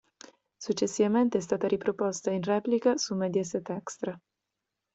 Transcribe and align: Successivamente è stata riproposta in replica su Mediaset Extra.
Successivamente 0.57 1.37
è 1.37 1.41
stata 1.41 1.67
riproposta 1.67 2.31
in 2.31 2.41
replica 2.41 2.97
su 2.97 3.13
Mediaset 3.13 3.69
Extra. 3.69 4.19